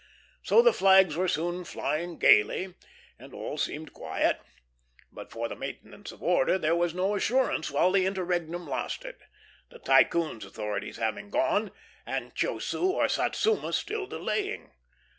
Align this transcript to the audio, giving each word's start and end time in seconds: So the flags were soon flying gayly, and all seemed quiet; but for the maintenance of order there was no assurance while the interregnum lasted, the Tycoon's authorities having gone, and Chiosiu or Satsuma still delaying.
So 0.41 0.63
the 0.63 0.73
flags 0.73 1.15
were 1.15 1.27
soon 1.27 1.63
flying 1.63 2.17
gayly, 2.17 2.73
and 3.19 3.35
all 3.35 3.59
seemed 3.59 3.93
quiet; 3.93 4.41
but 5.11 5.29
for 5.29 5.47
the 5.47 5.55
maintenance 5.55 6.11
of 6.11 6.23
order 6.23 6.57
there 6.57 6.75
was 6.75 6.95
no 6.95 7.13
assurance 7.13 7.69
while 7.69 7.91
the 7.91 8.07
interregnum 8.07 8.67
lasted, 8.67 9.17
the 9.69 9.77
Tycoon's 9.77 10.43
authorities 10.43 10.97
having 10.97 11.29
gone, 11.29 11.69
and 12.03 12.33
Chiosiu 12.33 12.81
or 12.85 13.07
Satsuma 13.07 13.73
still 13.73 14.07
delaying. 14.07 14.71